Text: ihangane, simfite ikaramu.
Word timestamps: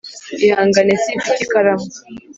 ihangane, 0.45 0.91
simfite 1.03 1.39
ikaramu. 1.45 1.87